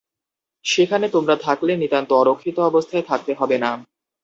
সেখানে 0.65 1.05
তোমরা 1.09 1.35
থাকলে 1.37 1.73
নিতান্ত 1.77 2.09
অরক্ষিত 2.13 2.57
অবস্থায় 2.69 3.05
থাকতে 3.07 3.31
হবে 3.33 3.57
না। 3.57 3.71